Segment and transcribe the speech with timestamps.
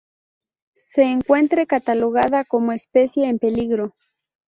[0.73, 3.93] Se encuentre catalogada como especie en peligro.